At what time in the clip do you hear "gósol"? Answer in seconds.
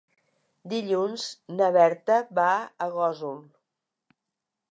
2.97-3.39